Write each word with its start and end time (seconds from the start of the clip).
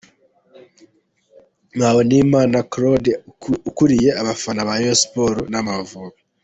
Muhawenimana 1.75 2.57
Claude 2.71 3.11
ukuriye 3.69 4.09
abafana 4.21 4.61
ba 4.67 4.75
Rayon 4.77 4.97
Sports 5.03 5.45
n'Amavubi. 5.51 6.19